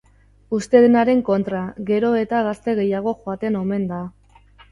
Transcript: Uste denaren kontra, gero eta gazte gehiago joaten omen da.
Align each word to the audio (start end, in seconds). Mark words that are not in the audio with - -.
Uste 0.59 0.79
denaren 0.85 1.19
kontra, 1.27 1.59
gero 1.91 2.09
eta 2.21 2.41
gazte 2.49 2.75
gehiago 2.81 3.15
joaten 3.25 3.61
omen 3.63 3.87
da. 3.93 4.03